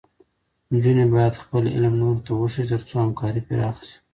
[0.71, 3.97] نجونې باید خپل علم نورو ته وښيي، تر څو همکاري پراخه شي.